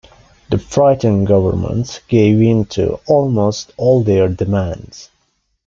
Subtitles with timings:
[0.49, 5.11] The frightened government gave in to almost all their demands.